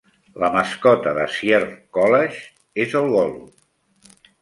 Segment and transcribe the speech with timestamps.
[0.43, 1.69] La mascota de Sierra
[1.99, 2.43] College
[2.87, 4.23] és el golut.